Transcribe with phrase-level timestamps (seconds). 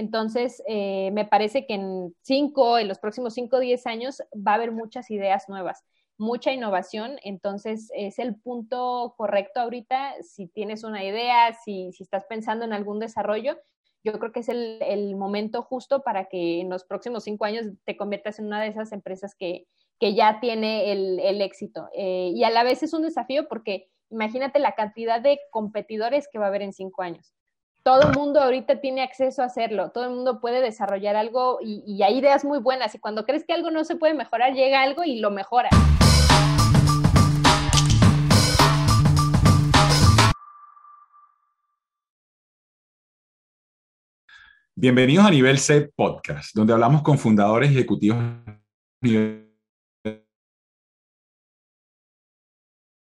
[0.00, 4.52] Entonces, eh, me parece que en cinco, en los próximos cinco o diez años, va
[4.52, 5.84] a haber muchas ideas nuevas,
[6.16, 7.18] mucha innovación.
[7.22, 10.14] Entonces, es el punto correcto ahorita.
[10.22, 13.58] Si tienes una idea, si, si estás pensando en algún desarrollo,
[14.02, 17.66] yo creo que es el, el, momento justo para que en los próximos cinco años
[17.84, 19.66] te conviertas en una de esas empresas que,
[19.98, 21.90] que ya tiene el, el éxito.
[21.92, 26.38] Eh, y a la vez es un desafío porque imagínate la cantidad de competidores que
[26.38, 27.34] va a haber en cinco años.
[27.82, 32.02] Todo el mundo ahorita tiene acceso a hacerlo, todo el mundo puede desarrollar algo y,
[32.02, 35.02] hay ideas muy buenas y cuando crees que algo no se puede mejorar, llega algo
[35.02, 35.70] y lo mejora.
[44.74, 48.18] Bienvenidos a Nivel C Podcast, donde hablamos con fundadores y ejecutivos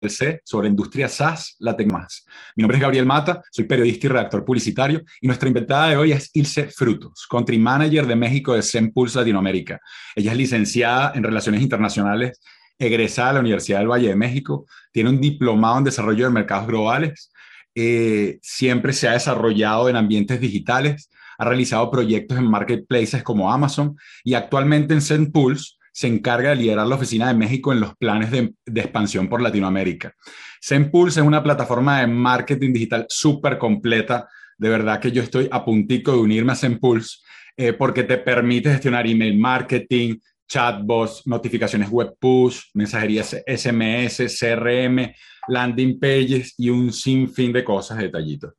[0.09, 2.25] C sobre industria SaaS, la más.
[2.55, 6.11] Mi nombre es Gabriel Mata, soy periodista y redactor publicitario y nuestra invitada de hoy
[6.11, 9.79] es Ilse Frutos, Country Manager de México de Sempulse Latinoamérica.
[10.15, 12.39] Ella es licenciada en Relaciones Internacionales,
[12.79, 16.67] egresada de la Universidad del Valle de México, tiene un diplomado en Desarrollo de Mercados
[16.67, 17.31] Globales,
[17.75, 23.95] eh, siempre se ha desarrollado en ambientes digitales, ha realizado proyectos en marketplaces como Amazon
[24.23, 28.31] y actualmente en SendPulse se encarga de liderar la oficina de México en los planes
[28.31, 30.15] de, expansión por Latinoamérica.
[30.59, 34.27] SendPulse es una plataforma de marketing digital súper completa.
[34.57, 37.17] De verdad que yo estoy a puntico de unirme a SendPulse
[37.57, 45.13] eh, porque te permite gestionar email marketing, chatbots, notificaciones web push, mensajerías SMS, CRM,
[45.47, 48.53] landing pages y un sinfín de cosas, detallitos.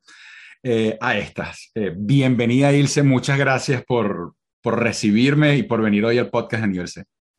[0.61, 1.71] Eh, a estas.
[1.75, 3.03] Eh, bienvenida, Ilse.
[3.03, 6.87] Muchas gracias por, por recibirme y por venir hoy al podcast de Nivel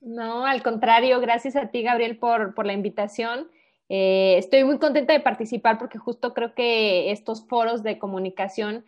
[0.05, 3.49] No, al contrario, gracias a ti, Gabriel, por, por la invitación.
[3.89, 8.85] Eh, estoy muy contenta de participar porque justo creo que estos foros de comunicación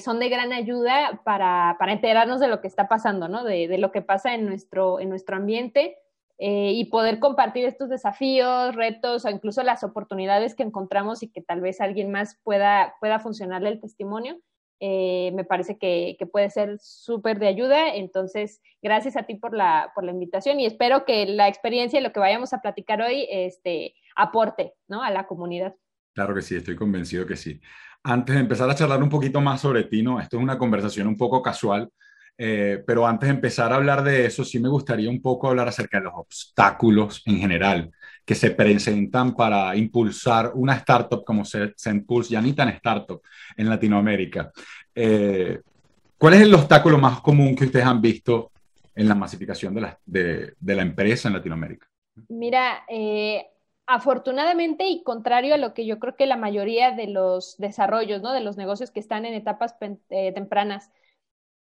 [0.00, 3.44] son de gran ayuda para, para, enterarnos de lo que está pasando, ¿no?
[3.44, 5.98] De, de, lo que pasa en nuestro, en nuestro ambiente
[6.44, 11.40] eh, y poder compartir estos desafíos, retos o incluso las oportunidades que encontramos y que
[11.40, 14.40] tal vez alguien más pueda, pueda funcionarle el testimonio,
[14.84, 17.94] eh, me parece que, puede ser súper de ayuda.
[17.94, 22.02] Entonces, gracias a ti por la, por la invitación y espero que la experiencia y
[22.02, 25.04] lo que vayamos a platicar hoy este, aporte ¿no?
[25.04, 25.76] a la comunidad.
[26.12, 27.60] Claro que sí, estoy convencido que sí.
[28.02, 30.18] Antes de empezar a charlar un poquito más sobre ti, ¿no?
[30.18, 31.88] esto es una conversación un poco casual,
[32.36, 35.68] eh, pero antes de empezar a hablar de eso, sí me gustaría un poco hablar
[35.68, 37.92] acerca de los obstáculos en general
[38.24, 43.22] que se presentan para impulsar una startup como Sendpulse, ya ni tan startup,
[43.56, 44.52] en Latinoamérica.
[44.94, 45.60] Eh,
[46.16, 48.52] ¿Cuál es el obstáculo más común que ustedes han visto
[48.94, 51.88] en la masificación de la, empresa en Latinoamérica?
[52.28, 53.46] Mira, eh,
[53.86, 58.32] afortunadamente y contrario a lo que yo creo que la mayoría de los desarrollos, ¿no?
[58.32, 59.76] de los negocios que están en etapas
[60.08, 60.92] tempranas,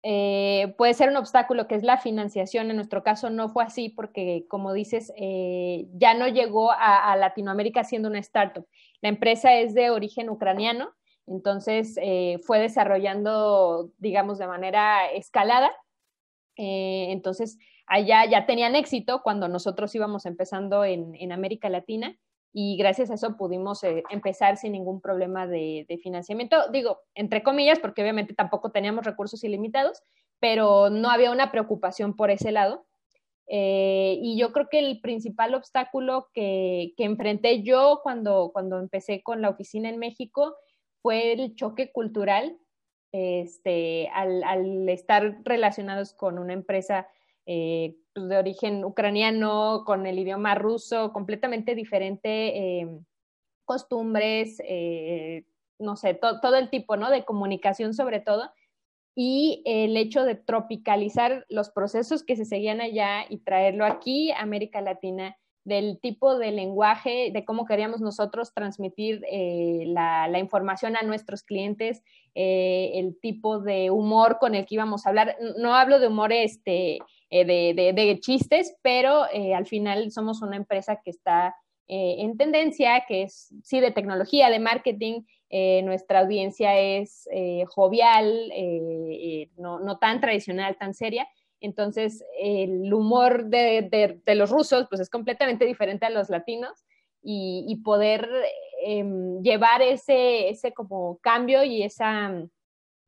[0.02, 2.70] eh, puede ser un obstáculo que es la financiación.
[2.70, 7.84] En nuestro caso no fue así porque, como dices, eh, ya no llegó a, Latinoamérica
[7.84, 8.66] siendo una startup.
[9.00, 10.90] La empresa es de origen ucraniano,
[11.26, 15.70] entonces eh, fue desarrollando, digamos, de manera escalada.
[16.56, 22.16] entonces, allá ya tenían éxito cuando nosotros íbamos empezando en América Latina
[22.52, 26.70] y gracias a eso pudimos eh, empezar sin ningún problema de, financiamiento.
[26.70, 30.02] Digo, entre comillas, porque obviamente tampoco teníamos recursos ilimitados,
[30.40, 32.86] pero no había una preocupación por ese lado.
[33.46, 39.22] Eh, y yo creo que el principal obstáculo que, que, enfrenté yo cuando, cuando empecé
[39.22, 40.54] con la oficina en México
[41.00, 42.58] fue el choque cultural,
[43.12, 47.08] este, al, estar relacionados con una empresa
[47.46, 52.88] eh, pues, de origen ucraniano, con el idioma ruso, completamente diferente, eh,
[53.64, 55.44] costumbres, eh,
[55.78, 57.10] no sé, todo el tipo, ¿no?
[57.10, 58.50] De comunicación sobre todo.
[59.14, 64.80] Y el hecho de tropicalizar los procesos que se seguían allá y traerlo aquí América
[64.80, 71.42] Latina, del tipo de lenguaje, de cómo queríamos nosotros transmitir la, la, información a nuestros
[71.42, 72.02] clientes,
[72.34, 75.36] el tipo de humor con el que íbamos a hablar.
[75.58, 77.00] No hablo de humor este,
[77.30, 77.44] eh,
[77.74, 81.54] de, chistes, pero eh, al final somos una empresa que está
[81.86, 85.22] eh, en tendencia, que es sí de tecnología, de marketing.
[85.84, 87.26] nuestra audiencia es
[87.68, 88.52] jovial,
[89.56, 91.26] no, tan tradicional, tan seria.
[91.60, 96.84] Entonces, el humor de, los rusos pues es completamente diferente a los latinos
[97.22, 98.28] y, poder
[98.84, 102.50] em, llevar ese, ese como cambio y esa mm,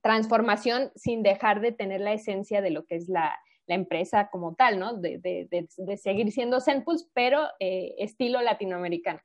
[0.02, 3.38] transformación sin dejar de tener la esencia de lo que es la,
[3.70, 4.94] la empresa como tal, ¿no?
[4.94, 9.20] De, de, de, seguir siendo Zenpulse, pero eh, estilo latinoamericano.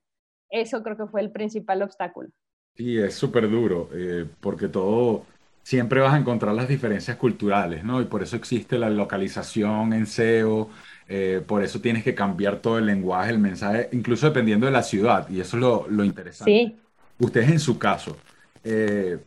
[0.52, 2.30] Eso creo que fue el principal obstáculo.
[2.76, 5.26] Sí, es súper duro, eh, porque todo,
[5.64, 8.00] siempre vas a encontrar las diferencias culturales, ¿no?
[8.02, 10.70] Y por eso existe la localización en SEO,
[11.08, 14.84] eh, por eso tienes que cambiar todo el lenguaje, el mensaje, incluso dependiendo de la
[14.84, 16.52] ciudad, y eso es lo, lo interesante.
[16.52, 16.76] Sí.
[17.18, 18.16] Ustedes en su caso,
[18.64, 19.18] eh,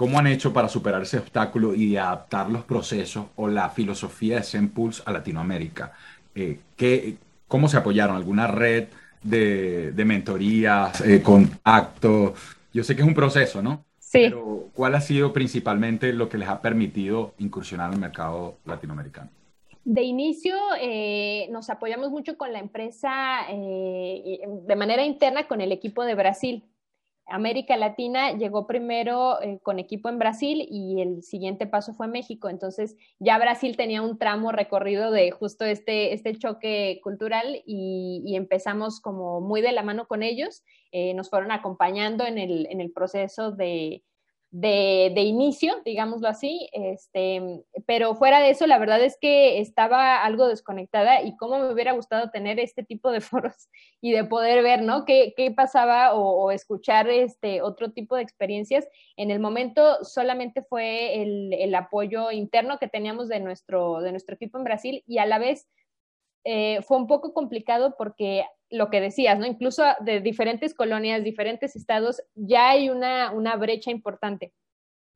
[0.00, 4.42] ¿cómo han hecho para superar ese obstáculo y adaptar los procesos o la filosofía de
[4.42, 5.92] Sempulse a Latinoamérica?
[6.34, 8.16] Eh, ¿qué, ¿Cómo se apoyaron?
[8.16, 8.88] ¿Alguna red
[9.22, 12.32] de, de mentorías, contacto?
[12.72, 13.84] Yo sé que es un proceso, ¿no?
[13.98, 14.20] Sí.
[14.22, 19.28] Pero, ¿cuál ha sido principalmente lo que les ha permitido incursionar en el mercado latinoamericano?
[19.84, 25.72] De inicio eh, nos apoyamos mucho con la empresa eh, de manera interna con el
[25.72, 26.64] equipo de Brasil.
[27.30, 32.48] América Latina llegó primero eh, con equipo en Brasil y el siguiente paso fue México.
[32.48, 38.36] Entonces ya Brasil tenía un tramo recorrido de justo este, este choque cultural y, y
[38.36, 40.62] empezamos como muy de la mano con ellos.
[41.14, 44.02] nos fueron acompañando en el, en el proceso de,
[44.52, 50.48] de, inicio, digámoslo así, este, pero fuera de eso, la verdad es que estaba algo
[50.48, 53.68] desconectada y cómo me hubiera gustado tener este tipo de foros
[54.00, 55.04] y de poder ver, ¿no?
[55.04, 58.88] ¿Qué, qué pasaba o, escuchar este otro tipo de experiencias?
[59.16, 64.34] En el momento solamente fue el, el apoyo interno que teníamos de nuestro, de nuestro
[64.34, 65.68] equipo en Brasil y a la vez
[66.44, 69.46] eh, fue un poco complicado porque lo que decías, ¿no?
[69.46, 74.52] Incluso de diferentes colonias, diferentes estados, ya hay una, una brecha importante.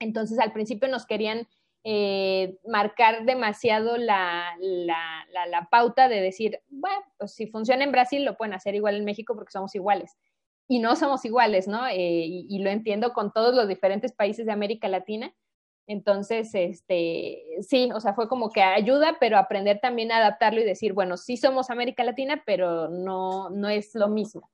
[0.00, 1.46] Entonces, al principio nos querían
[1.84, 8.24] eh, marcar demasiado la, la, la, pauta de decir, bueno, pues si funciona en Brasil,
[8.24, 10.16] lo pueden hacer igual en México porque somos iguales.
[10.66, 11.86] Y no somos iguales, ¿no?
[11.86, 15.34] Eh, y, lo entiendo con todos los diferentes países de América Latina,
[15.86, 20.64] entonces, este, sí, o sea, fue como que ayuda, pero aprender también a adaptarlo y
[20.64, 24.50] decir, bueno, sí somos América Latina, pero no, no es lo mismo.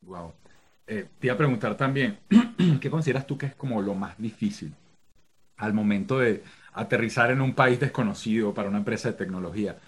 [0.00, 0.32] Wow.
[0.86, 2.18] Eh, te iba a preguntar también,
[2.80, 4.74] ¿qué consideras tú que es como lo más difícil
[5.58, 6.42] al momento de
[6.72, 9.78] aterrizar en un país desconocido para una empresa de tecnología?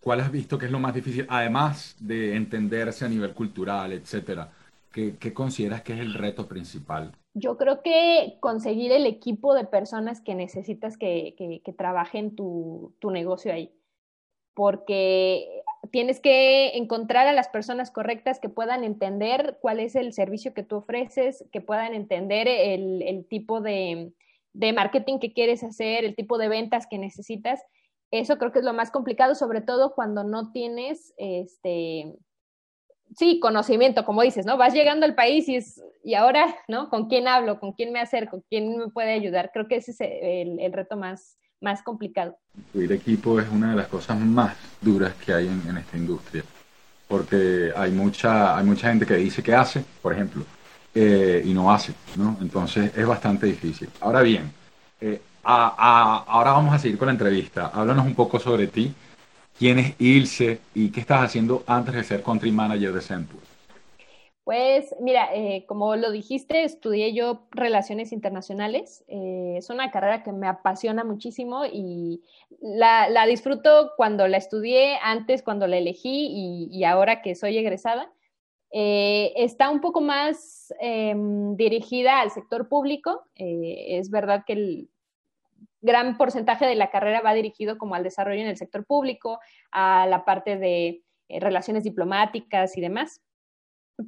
[0.00, 4.50] ¿Cuál has visto que es lo más difícil, además de entenderse a nivel cultural, etcétera?
[4.92, 7.12] ¿Qué, qué consideras que es el reto principal?
[7.34, 13.10] Yo creo que conseguir el equipo de personas que necesitas que, que, trabajen tu, tu
[13.10, 13.74] negocio ahí,
[14.54, 20.54] porque tienes que encontrar a las personas correctas que puedan entender cuál es el servicio
[20.54, 24.12] que tú ofreces, que puedan entender el, el tipo de,
[24.52, 27.62] de, marketing que quieres hacer, el tipo de ventas que necesitas.
[28.10, 32.14] Eso creo que es lo más complicado, sobre todo cuando no tienes este,
[33.16, 34.56] sí, conocimiento, como dices, ¿no?
[34.56, 36.88] Vas llegando al país y es, y ahora, ¿no?
[36.88, 37.60] ¿Con quién hablo?
[37.60, 38.42] ¿Con quién me acerco?
[38.48, 39.50] ¿Quién me puede ayudar?
[39.52, 42.36] Creo que ese es el, el reto más, más complicado.
[42.56, 46.44] Incluir equipo es una de las cosas más duras que hay en, esta industria,
[47.08, 50.44] porque hay mucha, hay mucha gente que dice que hace, por ejemplo,
[50.94, 52.36] eh, y no hace, ¿no?
[52.40, 53.88] Entonces es bastante difícil.
[54.00, 54.52] Ahora bien,
[55.00, 57.66] eh, ahora vamos a seguir con la entrevista.
[57.74, 58.94] Háblanos un poco sobre ti
[59.58, 63.40] ¿Quién es Ilse y qué estás haciendo antes de ser country manager de Centur?
[64.42, 69.02] Pues mira, eh, como lo dijiste, estudié yo relaciones internacionales.
[69.08, 72.22] Eh, es una carrera que me apasiona muchísimo y
[72.60, 78.12] la, disfruto cuando la estudié, antes cuando la elegí y, ahora que soy egresada.
[78.70, 83.22] Eh, está un poco más em, dirigida al sector público.
[83.36, 84.88] es verdad que el,
[85.84, 89.38] gran porcentaje de la carrera va dirigido como al desarrollo en el sector público,
[89.70, 93.20] a la parte de eh, relaciones diplomáticas y demás.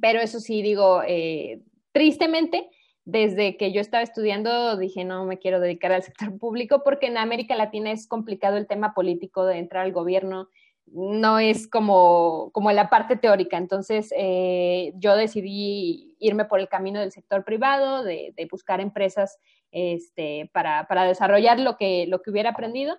[0.01, 1.61] Pero eso sí, digo, eh,
[1.93, 2.69] tristemente,
[3.05, 7.17] desde que yo estaba estudiando dije, no me quiero dedicar al sector público porque en
[7.17, 10.49] América Latina es complicado el tema político de entrar al gobierno,
[10.87, 13.57] no es como, como la parte teórica.
[13.57, 19.37] Entonces, eh, yo decidí irme por el camino del sector privado, de, de buscar empresas
[19.71, 22.97] este, para, para, desarrollar lo que, lo que hubiera aprendido.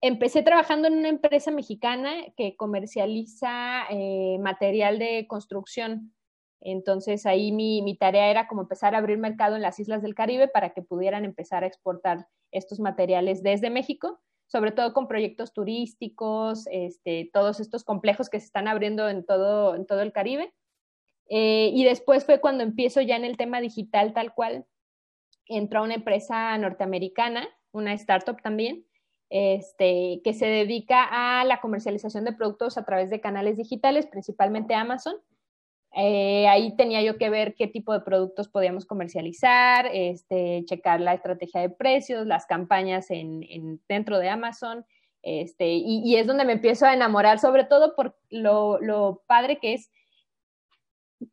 [0.00, 6.14] Empecé trabajando en una empresa mexicana que comercializa eh, material de construcción.
[6.60, 10.14] Entonces ahí mi, mi, tarea era como empezar a abrir mercado en las islas del
[10.14, 15.52] Caribe para que pudieran empezar a exportar estos materiales desde México, sobre todo con proyectos
[15.52, 20.54] turísticos, este, todos estos complejos que se están abriendo en todo, en todo el Caribe.
[21.28, 24.66] Eh, y después fue cuando empiezo ya en el tema digital tal cual,
[25.46, 28.84] entró a una empresa norteamericana, una startup también,
[29.30, 34.74] este, que se dedica a la comercialización de productos a través de canales digitales, principalmente
[34.74, 35.16] Amazon.
[35.96, 41.14] Eh, ahí tenía yo que ver qué tipo de productos podíamos comercializar, este, checar la
[41.14, 44.84] estrategia de precios, las campañas en, dentro de Amazon.
[45.22, 49.72] Este, y, es donde me empiezo a enamorar, sobre todo por lo, lo padre que
[49.72, 49.90] es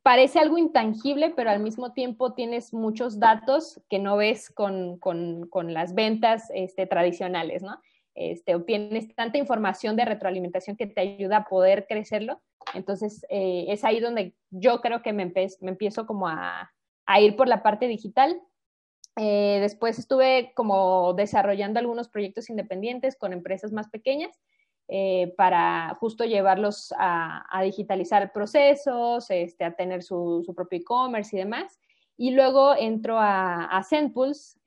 [0.01, 4.99] parece algo intangible, pero al mismo tiempo tienes muchos datos que no ves con,
[5.65, 7.79] las ventas este, tradicionales, ¿no?
[8.13, 12.41] Este, obtienes tanta información de retroalimentación que te ayuda a poder crecerlo.
[12.73, 16.71] Entonces, eh, es ahí donde yo creo que me, me empiezo como a,
[17.19, 18.39] ir por la parte digital.
[19.17, 24.39] Eh, después estuve como desarrollando algunos proyectos independientes con empresas más pequeñas
[24.87, 31.79] eh, para justo llevarlos a, digitalizar procesos, este, a tener su, propio e-commerce y demás.
[32.17, 34.59] Y luego entro a, a Zenpulse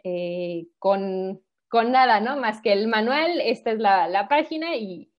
[0.79, 1.41] con
[1.75, 2.37] con nada, ¿no?
[2.37, 5.11] Más que el manual, esta es la, página y,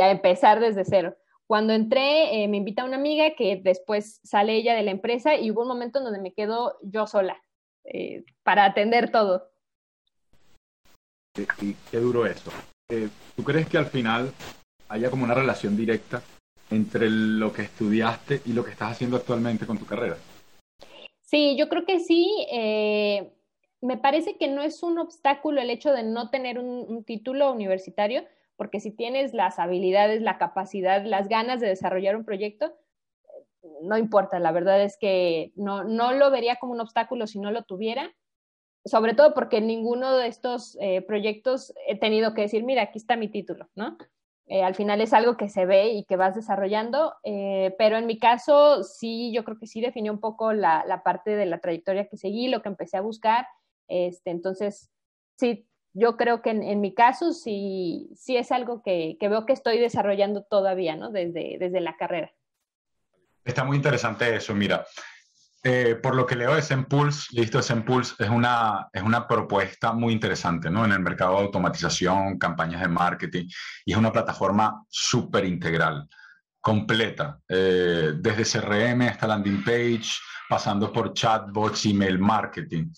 [0.00, 1.16] a empezar desde cero.
[1.46, 5.50] Cuando entré, eh, me invita una amiga que después sale ella de la empresa y
[5.50, 7.42] hubo un momento en donde me quedo yo sola
[7.84, 9.48] eh, para atender todo.
[11.62, 12.50] Y, qué duro eso.
[12.90, 14.32] Eh, ¿Tú crees que al final
[14.88, 16.22] haya como una relación directa
[16.70, 20.16] entre lo que estudiaste y lo que estás haciendo actualmente con tu carrera?
[21.20, 22.46] Sí, yo creo que sí
[23.80, 28.24] me parece que no es un obstáculo el hecho de no tener un, título universitario,
[28.56, 32.74] porque si tienes las habilidades, la capacidad, las ganas de desarrollar un proyecto,
[33.82, 37.52] no importa, la verdad es que no, no lo vería como un obstáculo si no
[37.52, 38.14] lo tuviera,
[38.84, 42.98] sobre todo porque en ninguno de estos eh, proyectos he tenido que decir, mira, aquí
[42.98, 43.96] está mi título, ¿no?
[44.46, 48.06] Eh, al final es algo que se ve y que vas desarrollando, eh, pero en
[48.06, 51.58] mi caso sí, yo creo que sí definió un poco la, la, parte de la
[51.58, 53.46] trayectoria que seguí, lo que empecé a buscar
[53.88, 54.90] este, entonces,
[55.36, 59.78] sí, yo creo que en, mi caso sí, sí es algo que, veo que estoy
[59.78, 61.10] desarrollando todavía, ¿no?
[61.10, 62.32] Desde, desde la carrera.
[63.44, 64.86] Está muy interesante eso, mira.
[65.64, 70.12] Eh, por lo que leo de Sempulse, listo, Sempulse es una, es una propuesta muy
[70.12, 70.84] interesante, ¿no?
[70.84, 73.46] En el mercado de automatización, campañas de marketing,
[73.84, 76.08] y es una plataforma súper integral,
[76.60, 80.10] completa, eh, desde CRM hasta landing page,
[80.48, 82.92] pasando por chatbots, email marketing.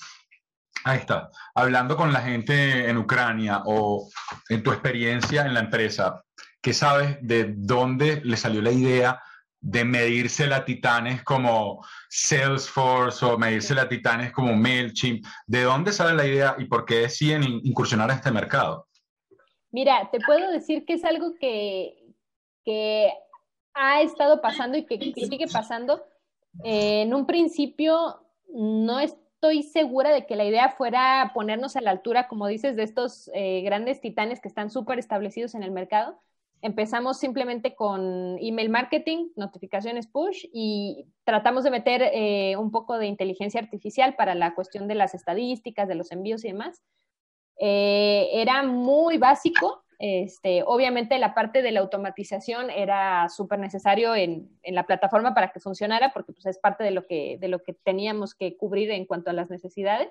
[0.84, 1.30] Ahí está.
[1.54, 4.08] Hablando con la gente en Ucrania o
[4.48, 6.22] en tu experiencia en la empresa,
[6.60, 9.22] ¿qué sabes de dónde le salió la idea
[9.60, 15.24] de medirse la Titanes como Salesforce o medirse la Titanes como MailChimp?
[15.46, 18.86] ¿De dónde sale la idea y por qué deciden incursionar a este mercado?
[19.70, 21.94] Mira, te puedo decir que es algo que,
[22.64, 23.12] que
[23.74, 26.04] ha estado pasando y que sigue pasando.
[26.64, 31.80] Eh, en un principio no es estoy segura de que la idea fuera ponernos a
[31.80, 35.70] la altura, como dices, de estos eh, grandes titanes que están súper establecidos en el
[35.70, 36.20] mercado.
[36.62, 43.06] Empezamos simplemente con email marketing, notificaciones push y tratamos de meter eh, un poco de
[43.06, 46.82] inteligencia artificial para la cuestión de las estadísticas, de los envíos y demás.
[47.58, 54.50] Eh, era muy básico, este, obviamente la parte de la automatización era súper necesario en,
[54.64, 57.74] la plataforma para que funcionara, porque pues, es parte de lo, que, de lo que
[57.74, 60.08] teníamos que cubrir en cuanto a las necesidades.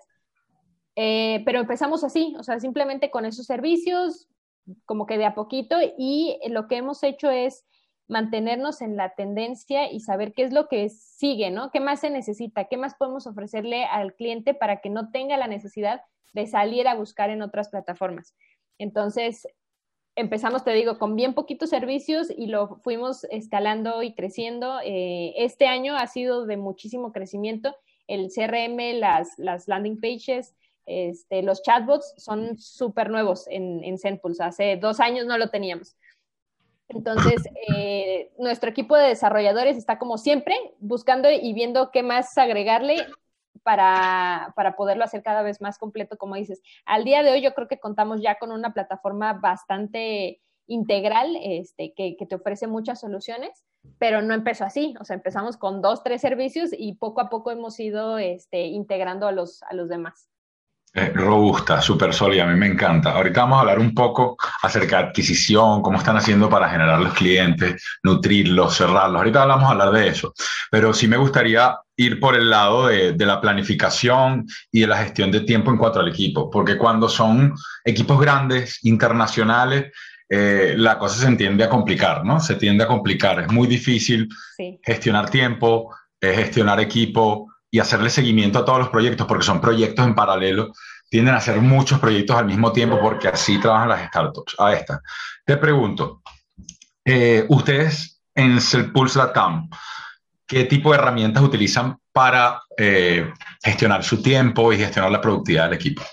[0.96, 4.28] Eh, pero empezamos así, o sea, simplemente con esos servicios,
[4.86, 7.66] como que de a poquito, y lo que hemos hecho es
[8.10, 11.70] mantenernos en la tendencia y saber qué es lo que sigue, ¿no?
[11.72, 12.66] ¿Qué más se necesita?
[12.66, 16.02] ¿Qué más podemos ofrecerle al cliente para que no tenga la necesidad
[16.34, 18.36] de salir a buscar en otras plataformas?
[18.80, 19.48] Entonces,
[20.16, 24.80] empezamos, te digo, con bien poquitos servicios y lo fuimos escalando y creciendo.
[24.84, 27.76] Eh, este año ha sido de muchísimo crecimiento.
[28.08, 30.56] El CRM, las, las landing pages,
[30.86, 34.44] este, los chatbots son súper nuevos en, en Zenpulse.
[34.44, 35.96] Hace dos años no lo teníamos.
[36.90, 37.42] Entonces,
[37.76, 42.98] eh, nuestro equipo de desarrolladores está como siempre buscando y viendo qué más agregarle
[43.64, 46.62] para, para, poderlo hacer cada vez más completo, como dices.
[46.86, 51.94] Al día de hoy yo creo que contamos ya con una plataforma bastante integral este,
[51.94, 53.66] que, que, te ofrece muchas soluciones,
[53.98, 57.50] pero no empezó así, o sea, empezamos con dos, tres servicios y poco a poco
[57.50, 60.29] hemos ido este, integrando a los, a los demás.
[60.92, 63.12] Eh, robusta, súper sólida, a mí me encanta.
[63.12, 67.14] Ahorita vamos a hablar un poco acerca de adquisición, cómo están haciendo para generar los
[67.14, 69.20] clientes, nutrirlos, cerrarlos.
[69.20, 70.34] Ahorita vamos a hablar de eso,
[70.72, 75.32] pero sí me gustaría ir por el lado de, la planificación y de la gestión
[75.32, 77.54] de tiempo en cuanto al equipo, porque cuando son
[77.86, 79.92] equipos grandes, internacionales,
[80.28, 82.40] eh, la cosa se entiende a complicar, ¿no?
[82.40, 83.42] Se tiende a complicar.
[83.42, 84.28] Es muy difícil
[84.82, 90.06] gestionar tiempo, eh, gestionar equipo, y hacerle seguimiento a todos los proyectos, porque son proyectos
[90.06, 90.72] en paralelo,
[91.10, 94.56] tienden a hacer muchos proyectos al mismo tiempo, porque así trabajan las startups.
[94.60, 95.02] A esta,
[95.46, 96.22] te pregunto,
[97.06, 99.70] eh, ustedes en Cellpulse Latam,
[100.46, 103.32] ¿qué tipo de herramientas utilizan para eh,
[103.64, 106.04] gestionar su tiempo y gestionar la productividad del equipo?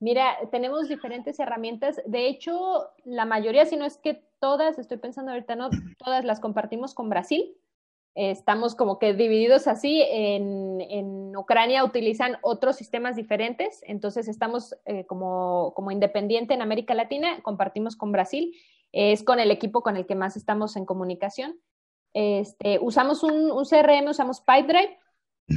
[0.00, 2.00] Mira, tenemos diferentes herramientas.
[2.06, 6.40] De hecho, la mayoría, si no es que todas, estoy pensando ahorita, no, todas las
[6.40, 7.54] compartimos con Brasil.
[8.14, 10.02] Estamos como que divididos así.
[10.02, 16.94] En, en, Ucrania utilizan otros sistemas diferentes, entonces estamos eh, como, como independiente en América
[16.94, 18.54] Latina, compartimos con Brasil,
[18.92, 21.58] es con el equipo con el que más estamos en comunicación.
[22.12, 24.98] Este, usamos un, un CRM, usamos Pipedrive.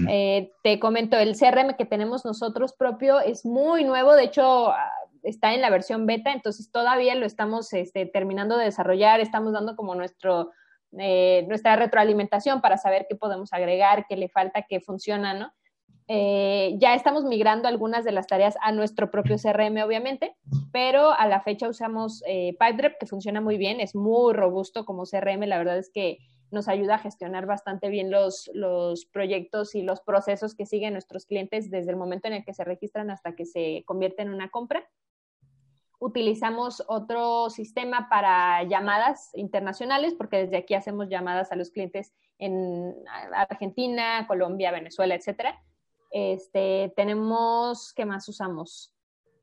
[0.09, 4.91] Eh, te comento, el CRM que tenemos nosotros propio es muy nuevo, de hecho ah,
[5.23, 9.75] está en la versión beta, entonces todavía lo estamos este, terminando de desarrollar, estamos dando
[9.75, 10.51] como nuestro,
[10.99, 15.51] eh, nuestra retroalimentación para saber qué podemos agregar, qué le falta, qué funciona, ¿no?
[16.07, 20.35] Eh, ya estamos migrando algunas de las tareas a nuestro propio CRM, obviamente,
[20.71, 22.55] pero a la fecha usamos eh,
[22.99, 26.19] que funciona muy bien, es muy robusto como CRM, la verdad es que
[26.51, 31.25] nos ayuda a gestionar bastante bien los, los proyectos y los procesos que siguen nuestros
[31.25, 34.49] clientes desde el momento en el que se registran hasta que se convierte en una
[34.49, 34.87] compra
[35.99, 42.93] utilizamos otro sistema para llamadas internacionales, porque desde aquí hacemos llamadas a los clientes en
[43.33, 45.61] Argentina, Colombia, Venezuela, etcétera.
[46.11, 48.93] Este, tenemos, ¿qué más usamos?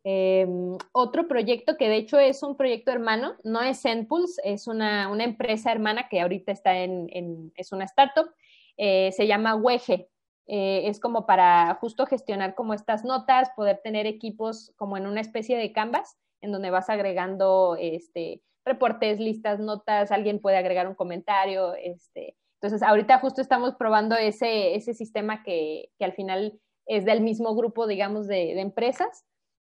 [0.04, 5.08] Em, otro proyecto que de hecho es un proyecto hermano, no es Zenpulse, es una,
[5.22, 8.30] empresa hermana que ahorita está en, es una startup,
[8.76, 10.08] eh, se llama Weje.
[10.48, 15.20] Eh, es como para justo gestionar como estas notas, poder tener equipos como en una
[15.20, 20.94] especie de canvas en donde vas agregando este, reportes, listas, notas, alguien puede agregar un
[20.94, 21.74] comentario.
[21.74, 22.36] Este.
[22.60, 27.54] Entonces, ahorita justo estamos probando ese, ese sistema que, que al final es del mismo
[27.54, 29.24] grupo, digamos, de, de empresas.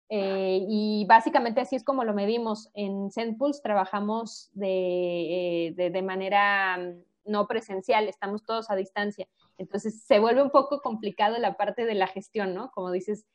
[0.09, 2.71] Eh, y básicamente así es como lo medimos.
[2.75, 9.27] En Sendpulse trabajamos de, eh, de, de, manera mm, no presencial, estamos todos a distancia.
[9.59, 12.71] Entonces se vuelve un poco complicado la parte de la gestión, ¿no?
[12.71, 13.27] Como dices,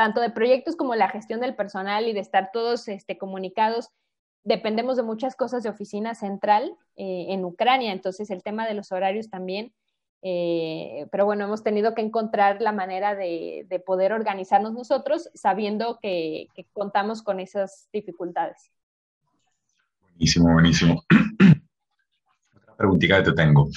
[0.00, 3.90] tanto de proyectos como la gestión del personal y de estar todos este, comunicados.
[4.44, 8.92] Dependemos de muchas cosas de oficina central eh, en Ucrania, entonces el tema de los
[8.92, 9.74] horarios también.
[10.22, 16.46] Eh, pero bueno, hemos tenido que encontrar la manera de, poder organizarnos nosotros sabiendo que,
[16.72, 18.72] contamos con esas dificultades.
[20.00, 21.04] Buenísimo, buenísimo.
[22.56, 23.68] Otra preguntita que te tengo.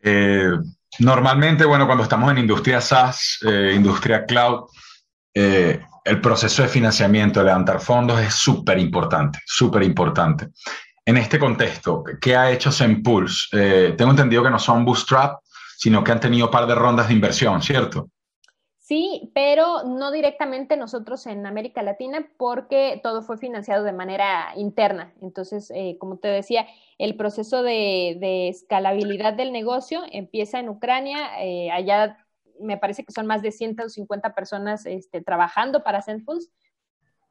[0.00, 0.50] Eh,
[0.98, 3.38] normalmente, bueno, cuando estamos en industria SaaS,
[3.72, 4.64] industria cloud,
[5.38, 10.48] eh, el proceso de financiamiento, de levantar fondos es súper importante, súper importante.
[11.04, 13.48] En este contexto, ¿qué ha hecho Sempulse?
[13.52, 15.40] Eh, tengo entendido que no son bootstrap,
[15.76, 18.08] sino que han tenido un par de rondas de inversión, ¿cierto?
[18.78, 25.12] Sí, pero no directamente nosotros en América Latina porque todo fue financiado de manera interna.
[25.20, 31.18] Entonces, eh, como te decía, el proceso de, escalabilidad del negocio empieza en Ucrania.
[31.74, 32.25] allá
[32.60, 36.50] me parece que son más de 150 personas este, trabajando para Sendpulse.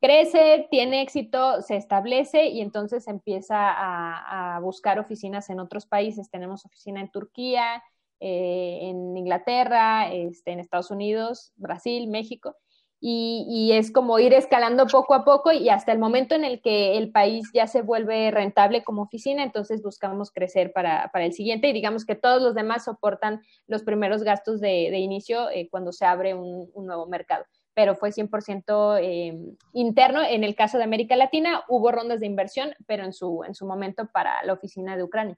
[0.01, 6.29] Crece, tiene éxito, se establece y entonces empieza a, buscar oficinas en otros países.
[6.29, 7.83] Tenemos oficina en Turquía,
[8.19, 12.55] eh, en Inglaterra, este, en Estados Unidos, Brasil, México
[12.99, 16.97] y, es como ir escalando poco a poco y hasta el momento en el que
[16.97, 21.73] el país ya se vuelve rentable como oficina, entonces buscamos crecer para, el siguiente y
[21.73, 26.33] digamos que todos los demás soportan los primeros gastos de, inicio eh, cuando se abre
[26.33, 27.45] un, nuevo mercado.
[27.73, 29.37] Pero fue 100% eh,
[29.73, 30.23] interno.
[30.23, 33.67] En el caso de América Latina hubo rondas de inversión, pero en su, en su
[33.67, 35.37] momento para la oficina de Ucrania.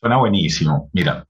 [0.00, 0.88] Suena buenísimo.
[0.92, 1.26] Mira,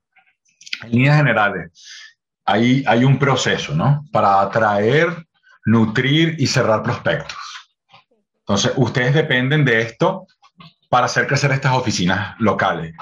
[0.84, 2.13] en líneas generales,
[2.44, 4.04] hay, hay un proceso, ¿no?
[4.12, 5.26] Para atraer,
[5.64, 7.38] nutrir y cerrar prospectos.
[8.40, 10.26] Entonces, ustedes dependen de esto
[10.90, 12.94] para hacer crecer estas oficinas locales.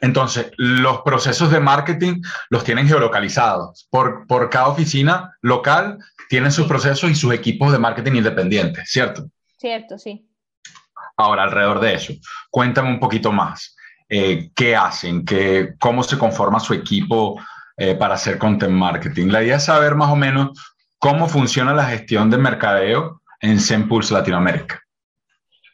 [0.00, 3.86] Entonces, los procesos de marketing los tienen geolocalizados.
[3.90, 9.28] Por, por cada oficina local tienen sus procesos y sus equipos de marketing independientes, ¿cierto?
[9.58, 10.28] Cierto, sí.
[11.16, 12.12] Ahora, alrededor de eso,
[12.50, 13.76] cuéntame un poquito más.
[14.08, 15.24] Eh, ¿Qué hacen?
[15.24, 17.38] ¿Qué, ¿Cómo se conforma su equipo
[17.80, 19.28] eh, para hacer content marketing.
[19.28, 20.58] La idea es saber más o menos
[20.98, 24.82] cómo funciona la gestión de mercadeo en Sempulse Latinoamérica.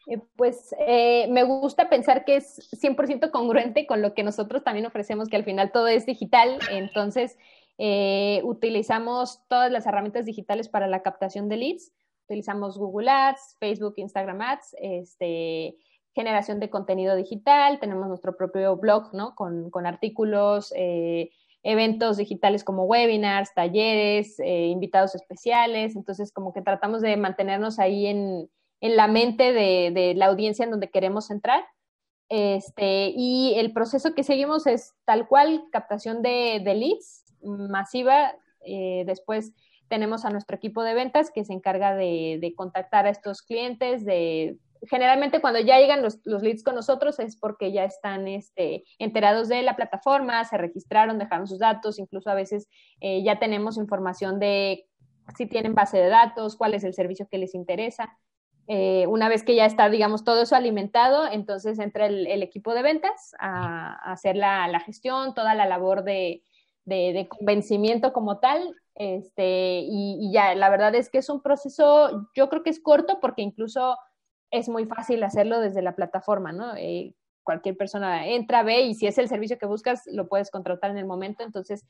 [0.08, 4.84] Eh, pues eh, me gusta pensar que es 100% congruente con lo que nosotros también
[4.84, 7.38] ofrecemos, que al final todo es digital, entonces
[7.76, 11.90] utilizamos todas las herramientas digitales para la captación de leads,
[12.26, 15.76] utilizamos Google Ads, Facebook, Instagram Ads, este,
[16.14, 19.34] generación de contenido digital, tenemos nuestro propio blog, ¿no?
[19.34, 20.72] Con, con artículos,
[21.64, 25.96] eventos digitales como webinars, talleres, eh, invitados especiales.
[25.96, 28.48] Entonces, como que tratamos de mantenernos ahí en,
[28.80, 31.64] la mente de, la audiencia en donde queremos entrar.
[32.28, 38.34] Este, y el proceso que seguimos es tal cual, captación de, leads masiva.
[38.66, 39.52] Eh, después
[39.88, 44.04] tenemos a nuestro equipo de ventas que se encarga de, de contactar a estos clientes,
[44.04, 49.48] de generalmente cuando ya llegan los, leads con nosotros es porque ya están este, enterados
[49.48, 52.68] de la plataforma, se registraron, dejaron sus datos, incluso a veces
[53.00, 54.86] eh, ya tenemos información de
[55.36, 58.18] si tienen base de datos, cuál es el servicio que les interesa.
[58.66, 62.82] Eh, una vez que ya está, digamos, todo eso alimentado, entonces entra el, equipo de
[62.82, 66.42] ventas a, hacer la, gestión, toda la labor de,
[67.28, 68.74] convencimiento como tal.
[68.94, 73.18] Este, y, ya, la verdad es que es un proceso, yo creo que es corto
[73.20, 73.96] porque incluso
[74.54, 76.76] es muy fácil hacerlo desde la plataforma, ¿no?
[76.76, 80.90] Eh, cualquier persona entra, ve y si es el servicio que buscas, lo puedes contratar
[80.90, 81.42] en el momento.
[81.42, 81.84] Entonces,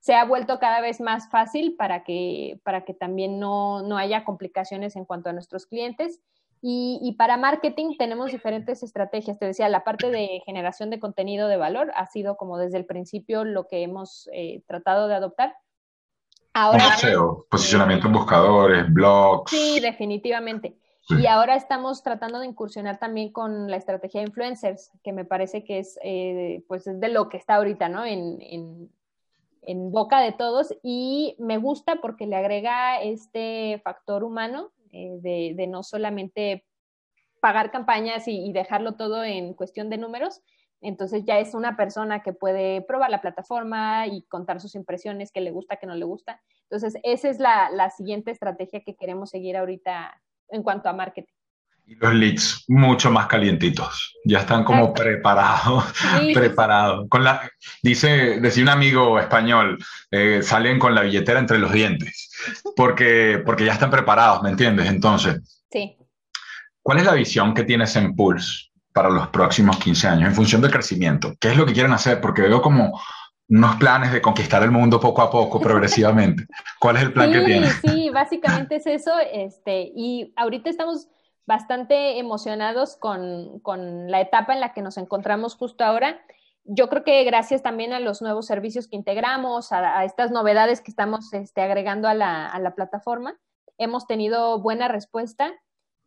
[0.00, 4.24] se ha vuelto cada vez más fácil para que, para que también no, no haya
[4.24, 6.20] complicaciones en cuanto a nuestros clientes.
[6.60, 9.38] Y, y, para marketing tenemos diferentes estrategias.
[9.38, 12.84] Te decía, la parte de generación de contenido de valor ha sido como desde el
[12.84, 15.54] principio lo que hemos eh, tratado de adoptar.
[16.54, 16.96] Ahora,
[17.48, 19.52] posicionamiento en buscadores, blogs.
[19.52, 20.76] Sí, definitivamente.
[21.10, 25.64] Y ahora estamos tratando de incursionar también con la estrategia de influencers, que me parece
[25.64, 28.04] que es, eh, pues es de lo que está ahorita, ¿no?
[28.04, 28.90] En, en,
[29.90, 35.82] boca de todos y me gusta porque le agrega este factor humano eh, de, no
[35.82, 36.64] solamente
[37.40, 40.40] pagar campañas y, dejarlo todo en cuestión de números.
[40.80, 45.40] Entonces ya es una persona que puede probar la plataforma y contar sus impresiones, que
[45.40, 46.40] le gusta, que no le gusta.
[46.62, 50.18] Entonces esa es la, la siguiente estrategia que queremos seguir ahorita
[50.50, 51.34] en cuanto a marketing
[51.88, 54.14] y los leads mucho más calientitos.
[54.24, 55.84] Ya están como preparados,
[56.34, 57.08] preparados.
[57.08, 57.50] Con la,
[57.82, 59.78] dice, decía un amigo español,
[60.10, 62.30] eh, salen con la billetera entre los dientes,
[62.76, 64.86] porque, porque ya están preparados, ¿me entiendes?
[64.86, 65.96] Entonces, sí.
[66.82, 70.60] ¿cuál es la visión que tienes en Pulse para los próximos 15 años en función
[70.60, 71.34] del crecimiento?
[71.40, 72.20] ¿Qué es lo que quieren hacer?
[72.20, 73.00] Porque veo como
[73.48, 76.46] unos planes de conquistar el mundo poco a poco, progresivamente.
[76.78, 77.80] ¿Cuál es el plan que tienes?
[77.82, 79.12] Sí, básicamente es eso.
[79.32, 81.08] Este, y ahorita estamos
[81.46, 86.20] bastante emocionados con, con, la etapa en la que nos encontramos justo ahora.
[86.64, 90.90] Yo creo que gracias también a los nuevos servicios que integramos, a, estas novedades que
[90.90, 93.38] estamos este, agregando a la, a la, plataforma,
[93.78, 95.54] hemos tenido buena respuesta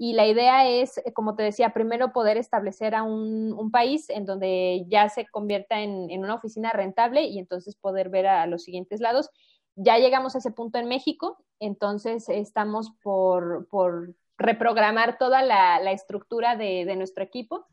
[0.04, 4.84] y la idea es, como te decía, primero poder establecer a un, país en donde
[4.88, 9.30] ya se convierta en, una oficina rentable y entonces poder ver a los siguientes lados.
[9.76, 13.68] Ya llegamos a ese punto en México, entonces estamos por,
[14.40, 17.68] reprogramar toda la, estructura de, nuestro equipo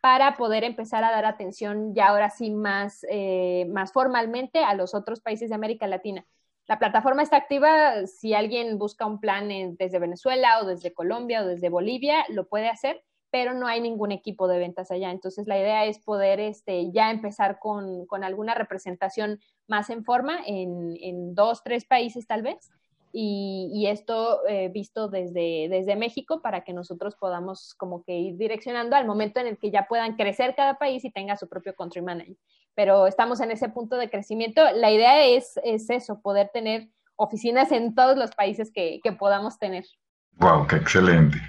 [0.00, 4.94] para poder empezar a dar atención ya ahora sí más, eh, más formalmente a los
[4.94, 6.24] otros países de América Latina.
[6.66, 11.46] La plataforma está activa, si alguien busca un plan desde Venezuela o desde Colombia o
[11.46, 15.10] desde Bolivia, lo puede hacer, pero no hay ningún equipo de ventas allá.
[15.10, 21.34] Entonces la idea es poder este, ya empezar con, alguna representación más en forma en,
[21.34, 22.70] dos, tres países tal vez
[23.12, 28.96] y, esto eh, visto desde, desde México para que nosotros podamos como que ir direccionando
[28.96, 32.02] al momento en el que ya puedan crecer cada país y tenga su propio country
[32.02, 32.36] manager.
[32.74, 34.62] Pero estamos en ese punto de crecimiento.
[34.74, 39.58] La idea es, es eso, poder tener oficinas en todos los países que, que podamos
[39.58, 39.84] tener.
[40.32, 40.66] ¡Wow!
[40.66, 41.40] ¡Qué excelente!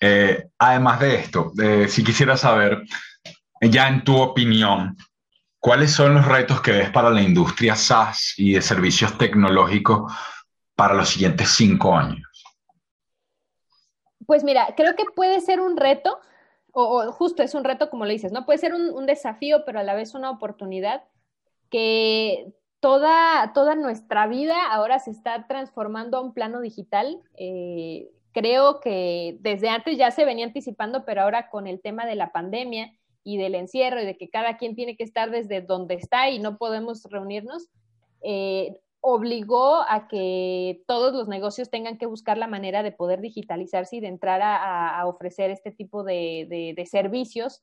[0.00, 2.82] Eh, además de esto, eh, si quisiera saber,
[3.60, 4.96] ya en tu opinión,
[5.60, 10.12] ¿cuáles son los retos que ves para la industria SaaS y de servicios tecnológicos
[10.74, 12.26] para los siguientes cinco años?
[14.26, 16.18] Pues mira, creo que puede ser un reto,
[16.72, 18.44] o, justo es un reto como le dices, ¿no?
[18.44, 21.04] Puede ser un, desafío, pero a la vez una oportunidad
[21.70, 27.20] que toda, toda nuestra vida ahora se está transformando a un plano digital.
[27.36, 32.16] Eh, creo que desde antes ya se venía anticipando, pero ahora con el tema de
[32.16, 32.92] la pandemia
[33.24, 36.38] y del encierro y de que cada quien tiene que estar desde donde está y
[36.38, 37.68] no podemos reunirnos,
[38.22, 43.96] eh, obligó a que todos los negocios tengan que buscar la manera de poder digitalizarse
[43.96, 47.62] y de entrar a, ofrecer este tipo de, servicios.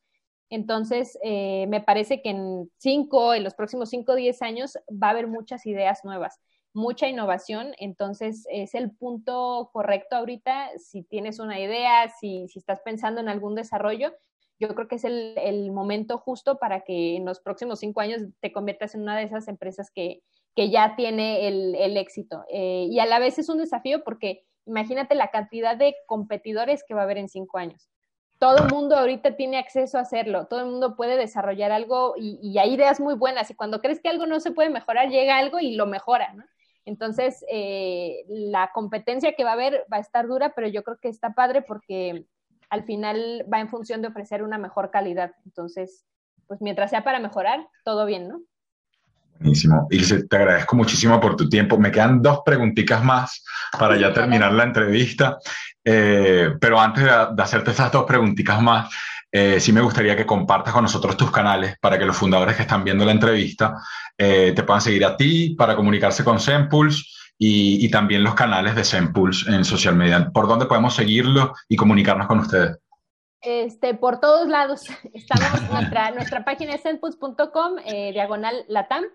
[0.49, 5.07] Entonces, eh, me parece que en cinco, en los próximos cinco o diez años va
[5.07, 6.41] a haber muchas ideas nuevas,
[6.73, 7.73] mucha innovación.
[7.77, 10.71] Entonces, es el punto correcto ahorita.
[10.77, 14.11] Si tienes una idea, si, si estás pensando en algún desarrollo,
[14.59, 18.23] yo creo que es el, el momento justo para que en los próximos cinco años
[18.41, 20.21] te conviertas en una de esas empresas que,
[20.59, 22.43] que ya tiene el, éxito.
[22.51, 26.93] Eh, y a la vez es un desafío porque imagínate la cantidad de competidores que
[26.93, 27.89] va a haber en cinco años.
[28.39, 32.57] Todo el mundo ahorita tiene acceso a hacerlo, todo el mundo puede desarrollar algo y,
[32.57, 35.61] hay ideas muy buenas y cuando crees que algo no se puede mejorar, llega algo
[35.61, 36.35] y lo mejora.
[36.83, 40.97] Entonces, eh, la competencia que va a haber va a estar dura, pero yo creo
[41.01, 42.25] que está padre porque
[42.69, 45.31] al final va en función de ofrecer una mejor calidad.
[45.45, 46.05] Entonces,
[46.47, 48.41] pues mientras sea para mejorar, todo bien, ¿no?
[49.39, 49.87] Buenísimo.
[49.89, 51.79] Ilse, te agradezco muchísimo por tu tiempo.
[51.79, 53.43] Me quedan dos preguntitas más
[53.79, 55.37] para ya terminar la entrevista.
[55.83, 58.93] Eh, pero antes de, hacerte estas dos preguntitas más,
[59.31, 62.63] eh, sí me gustaría que compartas con nosotros tus canales para que los fundadores que
[62.63, 63.75] están viendo la entrevista
[64.17, 67.03] eh, te puedan seguir a ti para comunicarse con Sempulse
[67.37, 70.29] y, y, también los canales de Sempulse en social media.
[70.33, 72.77] ¿Por dónde podemos seguirlo y comunicarnos con ustedes?
[73.41, 74.83] Este, por todos lados.
[75.13, 77.77] Estamos, nuestra, nuestra página es sempulse.com,
[78.13, 79.05] diagonal latam.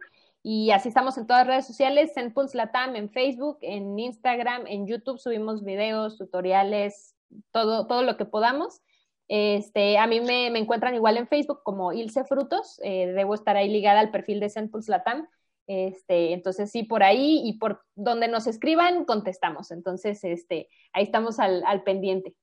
[0.46, 4.87] Y así estamos en todas las redes sociales, Zenpulse Latam, en Facebook, en Instagram, en
[4.87, 7.16] YouTube subimos videos, tutoriales,
[7.50, 8.83] todo, todo lo que podamos.
[9.26, 13.57] Este, a mí me, me encuentran igual en Facebook como Ilse Frutos, eh, debo estar
[13.57, 15.26] ahí ligada al perfil de Zenpulse Latam.
[15.66, 19.70] Este, entonces sí, por ahí y por donde nos escriban, contestamos.
[19.70, 22.35] Entonces, este, ahí estamos al, al pendiente.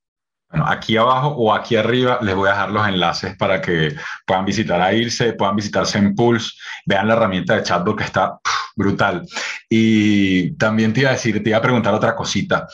[0.52, 4.46] Bueno, aquí abajo o aquí arriba les voy a dejar los enlaces para que puedan
[4.46, 6.52] visitar a Irse, puedan visitar Sempulse,
[6.86, 8.38] vean la herramienta de chatbot que está
[8.76, 9.26] brutal.
[9.70, 12.68] Y también te iba a decir, te iba a preguntar otra cosita.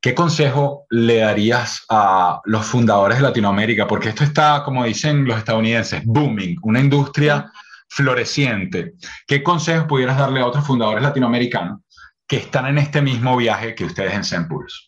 [0.00, 3.86] ¿Qué consejo le darías a los fundadores de Latinoamérica?
[3.86, 7.50] Porque esto está, como dicen los estadounidenses, booming, una industria
[7.88, 8.94] floreciente.
[9.26, 11.80] ¿Qué consejos pudieras darle a otros fundadores latinoamericanos
[12.26, 14.87] que están en este mismo viaje que ustedes en Sempulse?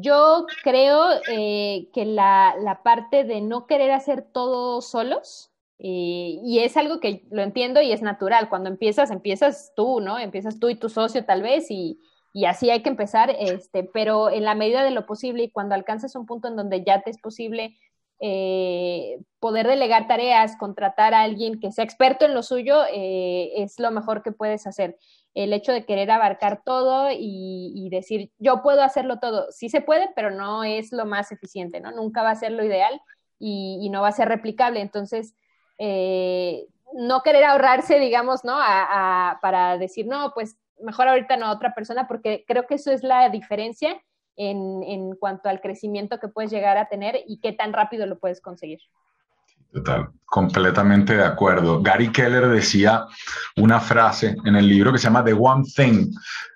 [0.00, 6.60] Yo creo eh, que la, la, parte de no querer hacer todo solos, eh, y
[6.60, 10.18] es algo que lo entiendo y es natural, cuando empiezas, empiezas tú, ¿no?
[10.18, 11.98] Empiezas tú y tu socio tal vez, y,
[12.32, 15.74] y así hay que empezar, este, pero en la medida de lo posible y cuando
[15.74, 17.76] alcances un punto en donde ya te es posible
[18.20, 23.90] eh, poder delegar tareas, contratar a alguien que sea experto en lo suyo, es lo
[23.90, 24.96] mejor que puedes hacer
[25.34, 29.50] el hecho de querer abarcar todo y, decir, yo puedo hacerlo todo.
[29.50, 31.92] Sí se puede, pero no es lo más eficiente, ¿no?
[31.92, 33.00] Nunca va a ser lo ideal
[33.38, 34.80] y, no va a ser replicable.
[34.80, 35.34] Entonces,
[35.78, 38.56] eh, no querer ahorrarse, digamos, ¿no?
[39.40, 43.02] para decir, no, pues mejor ahorita no a otra persona, porque creo que eso es
[43.02, 44.00] la diferencia
[44.36, 48.18] en, en cuanto al crecimiento que puedes llegar a tener y qué tan rápido lo
[48.18, 48.80] puedes conseguir.
[49.72, 51.82] Total, completamente de acuerdo.
[51.82, 53.06] Gary Keller decía
[53.56, 56.12] una frase en el libro que se llama The One Thing.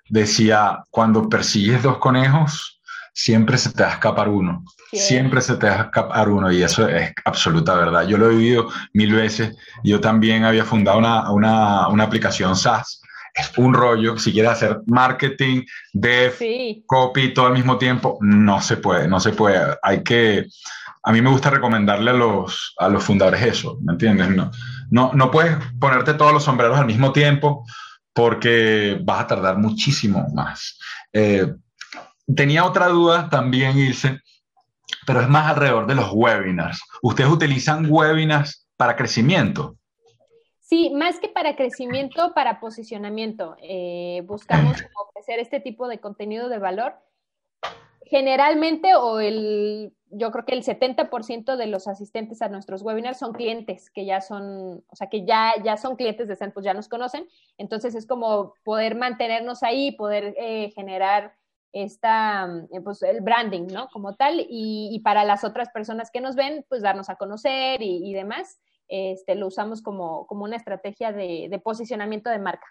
[0.09, 2.81] Decía, cuando persigues dos conejos,
[3.13, 4.63] siempre se te va a escapar uno.
[4.91, 8.07] Siempre se te va a escapar uno y eso es absoluta verdad.
[8.07, 9.55] Yo lo he vivido mil veces.
[9.83, 13.01] Yo también había fundado una, una, una aplicación SaaS.
[13.33, 14.17] Es un rollo.
[14.19, 16.35] Si quieres hacer marketing, dev,
[16.85, 19.75] copy todo al mismo tiempo, no se puede, no se puede.
[19.81, 20.45] Hay que
[21.03, 24.29] a mí me gusta recomendarle a los, a los fundadores eso, ¿me entiendes?
[24.29, 24.51] No,
[24.89, 27.65] no, no puedes ponerte todos los sombreros al mismo tiempo
[28.13, 30.79] porque vas a tardar muchísimo más.
[31.11, 31.53] Eh,
[32.33, 34.19] tenía otra duda también, Ilse,
[35.05, 36.81] pero es más alrededor de los webinars.
[37.01, 39.75] ¿Ustedes utilizan webinars para crecimiento?
[40.61, 43.57] Sí, más que para crecimiento, para posicionamiento.
[43.61, 46.95] Eh, buscamos ofrecer este tipo de contenido de valor.
[48.05, 53.33] Generalmente, o el yo creo que el 70% de los asistentes a nuestros webinars son
[53.33, 56.73] clientes que ya son, o sea, que ya, ya son clientes de Zen, pues ya
[56.73, 57.27] nos conocen.
[57.57, 61.35] Entonces es como poder mantenernos ahí, poder eh, generar
[61.71, 63.87] esta, eh, pues el branding, ¿no?
[63.89, 64.45] Como tal.
[64.47, 68.59] Y, para las otras personas que nos ven, pues darnos a conocer y, demás.
[68.87, 72.67] Este, lo usamos como, como una estrategia de, de posicionamiento de marca.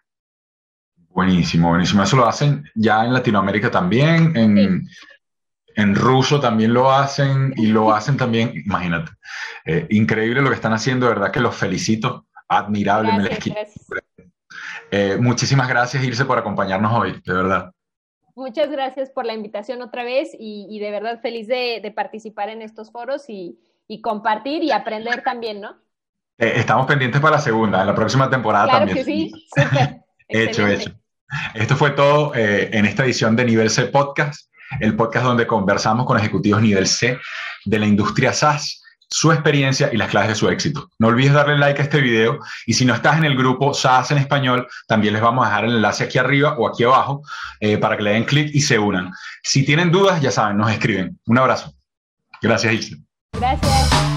[1.09, 2.03] Buenísimo, buenísimo.
[2.03, 4.89] Eso lo hacen ya en Latinoamérica también, en,
[5.77, 9.13] en ruso también lo hacen y lo hacen también, imagínate.
[9.65, 12.27] Eh, increíble lo que están haciendo, de verdad que los felicito.
[12.49, 13.31] Admirable,
[14.91, 17.73] eh, muchísimas gracias, Irse, por acompañarnos hoy, de verdad.
[18.35, 22.93] Muchas gracias por la invitación otra vez y, de verdad feliz de, participar en estos
[22.93, 23.59] foros y,
[24.03, 25.77] compartir y aprender también, ¿no?
[26.39, 28.99] Eh, estamos pendientes para la segunda, en la próxima temporada claro también.
[28.99, 30.03] Que sí, súper.
[30.29, 30.91] hecho, hecho.
[31.55, 36.19] Esto fue todo en esta edición de Nivel C Podcast el podcast donde conversamos con
[36.19, 37.19] ejecutivos nivel C
[37.65, 38.83] de la industria SaaS
[39.13, 40.89] su experiencia y las claves de su éxito.
[40.99, 44.11] No olvides darle like a este video y si no estás en el grupo SaaS
[44.11, 47.23] en español, también les vamos a dejar el enlace aquí arriba o aquí abajo
[47.61, 49.13] eh, para que le den clic y se unan.
[49.43, 51.19] Si tienen dudas, ya saben, nos escriben.
[51.27, 51.75] Un abrazo.
[52.41, 52.99] Gracias, Isla.
[53.35, 54.12] Gracias.